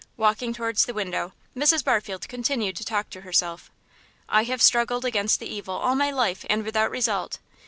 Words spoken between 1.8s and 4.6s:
Barfield continued to talk to herself. "I have